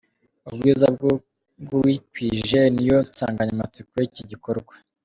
[0.49, 0.85] Ubwiza
[1.63, 4.73] bw'uwikwije ni yo nsanganyamatsiko y'iki gikorwa.